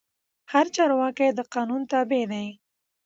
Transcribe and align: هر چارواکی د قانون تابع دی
هر 0.51 0.65
چارواکی 0.75 1.29
د 1.33 1.39
قانون 1.53 1.81
تابع 1.91 2.23
دی 2.31 2.47